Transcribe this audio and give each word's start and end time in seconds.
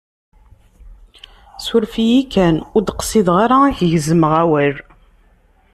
Suref-iyi 1.65 2.21
kan, 2.33 2.55
ur 2.75 2.81
d-qsideɣ 2.83 3.35
ara 3.45 3.59
k-gezmeɣ 3.77 4.33
awal. 4.43 4.75